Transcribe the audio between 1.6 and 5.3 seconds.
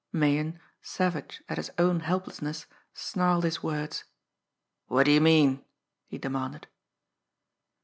own helplessness, snarled his words. "What do you